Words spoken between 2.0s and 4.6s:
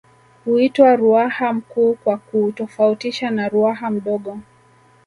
kuutofautisha na Ruaha Mdogo